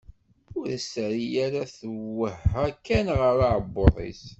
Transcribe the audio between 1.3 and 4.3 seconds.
ara, twehha kan ɣer uɛebbuḍ-is.